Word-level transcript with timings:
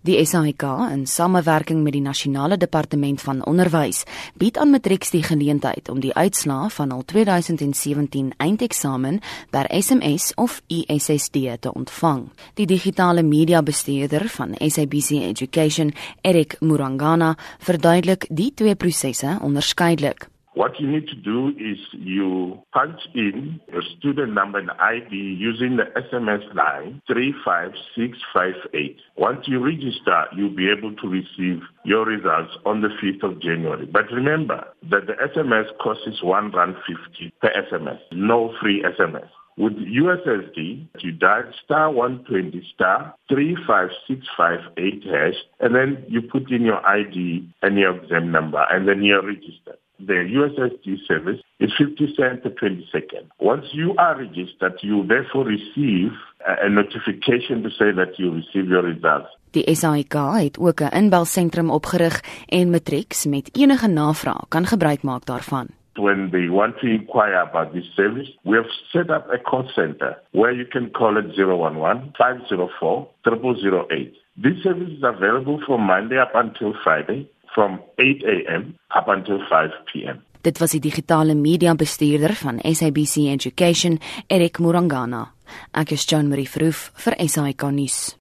Die 0.00 0.16
SAIK 0.24 0.62
in 0.92 1.02
samewerking 1.06 1.82
met 1.84 1.92
die 1.92 2.00
Nasionale 2.00 2.56
Departement 2.56 3.20
van 3.20 3.42
Onderwys 3.44 4.06
bied 4.40 4.56
aan 4.56 4.70
matrieks 4.72 5.10
die 5.12 5.20
geleentheid 5.20 5.90
om 5.92 6.00
die 6.00 6.14
uitslae 6.16 6.70
van 6.72 6.94
hul 6.94 7.02
2017 7.04 8.30
eindeksamen 8.40 9.20
per 9.52 9.68
SMS 9.68 10.30
of 10.40 10.62
USSD 10.72 11.52
te 11.60 11.74
ontvang. 11.76 12.30
Die 12.56 12.66
digitale 12.66 13.20
media 13.22 13.60
bestuurder 13.60 14.24
van 14.38 14.56
SABC 14.56 15.20
Education, 15.20 15.92
Erik 16.24 16.56
Murangana, 16.64 17.34
verduidelik 17.58 18.24
die 18.30 18.54
twee 18.56 18.74
prosesse 18.74 19.36
onderskeidelik. 19.44 20.29
What 20.54 20.80
you 20.80 20.88
need 20.88 21.06
to 21.06 21.14
do 21.14 21.50
is 21.50 21.78
you 21.92 22.60
punch 22.72 23.00
in 23.14 23.60
your 23.70 23.82
student 23.98 24.34
number 24.34 24.58
and 24.58 24.70
ID 24.72 25.14
using 25.14 25.76
the 25.76 25.84
SMS 25.96 26.42
line 26.54 27.00
35658. 27.06 28.96
Once 29.16 29.46
you 29.46 29.64
register, 29.64 30.24
you'll 30.36 30.54
be 30.54 30.68
able 30.68 30.94
to 30.96 31.08
receive 31.08 31.62
your 31.84 32.04
results 32.04 32.52
on 32.66 32.80
the 32.80 32.88
5th 32.88 33.22
of 33.22 33.40
January. 33.40 33.86
But 33.86 34.10
remember 34.10 34.66
that 34.90 35.06
the 35.06 35.12
SMS 35.12 35.66
cost 35.78 36.00
is 36.06 36.20
1 36.22 36.50
Rand 36.50 36.74
50 36.84 37.32
per 37.40 37.52
SMS, 37.70 38.00
no 38.10 38.52
free 38.60 38.82
SMS. 38.82 39.28
With 39.56 39.74
USSD, 39.74 40.86
you 41.00 41.12
dial 41.12 41.52
star 41.64 41.90
120 41.92 42.66
star 42.74 43.14
35658 43.28 45.04
hash, 45.04 45.34
and 45.60 45.74
then 45.74 46.04
you 46.08 46.22
put 46.22 46.50
in 46.50 46.62
your 46.62 46.84
ID 46.86 47.46
and 47.62 47.78
your 47.78 47.96
exam 48.02 48.32
number, 48.32 48.64
and 48.70 48.88
then 48.88 49.02
you're 49.02 49.22
registered. 49.24 49.76
The 50.06 50.24
USSD 50.32 51.04
service 51.06 51.40
is 51.58 51.70
50 51.76 52.14
cents 52.16 52.40
per 52.42 52.50
20 52.50 52.88
seconds. 52.90 53.28
Once 53.38 53.66
you 53.72 53.94
are 53.96 54.16
registered, 54.16 54.78
you 54.82 55.04
therefore 55.06 55.44
receive 55.44 56.12
a 56.46 56.68
notification 56.70 57.62
to 57.62 57.70
say 57.70 57.92
that 57.92 58.18
you 58.18 58.32
receive 58.32 58.66
your 58.68 58.82
results. 58.82 59.28
Die 59.52 59.74
SAIK 59.74 60.12
het 60.12 60.58
ook 60.58 60.80
'n 60.80 60.94
inbelsentrum 60.96 61.70
opgerig 61.70 62.20
en 62.46 62.70
matrieks 62.70 63.26
met 63.26 63.50
enige 63.52 63.88
navraag 63.88 64.48
kan 64.48 64.66
gebruik 64.66 65.02
maak 65.02 65.24
daarvan. 65.26 65.66
When 65.94 66.30
they 66.30 66.48
want 66.48 66.78
to 66.78 66.86
inquire 66.86 67.40
about 67.40 67.72
this 67.72 67.94
service, 67.94 68.38
we 68.42 68.56
have 68.56 68.70
set 68.92 69.10
up 69.10 69.28
a 69.32 69.38
call 69.38 69.68
center 69.68 70.16
where 70.30 70.54
you 70.54 70.66
can 70.66 70.90
call 70.90 71.16
it 71.16 71.36
011 71.36 72.10
504 72.12 73.08
0008. 73.22 74.16
This 74.42 74.62
service 74.62 74.92
is 74.96 75.02
available 75.02 75.60
from 75.66 75.80
Monday 75.82 76.18
up 76.18 76.34
until 76.34 76.72
Friday 76.82 77.28
from 77.54 77.80
8 77.98 78.22
a.m. 78.24 78.74
up 78.96 79.08
until 79.08 79.38
5 79.48 79.70
p.m. 79.92 80.22
Dit 80.40 80.58
was 80.58 80.72
die 80.72 80.80
digitale 80.80 81.34
media 81.34 81.74
bestuurder 81.74 82.34
van 82.34 82.60
SABC 82.64 83.28
Education, 83.28 83.98
Erik 84.26 84.58
Murangana. 84.58 85.26
Ek 85.76 85.92
is 85.92 86.06
Jean 86.06 86.28
Marie 86.28 86.48
Verhoef 86.48 86.90
vir 87.04 87.18
SAK 87.28 87.68
nuus. 87.74 88.16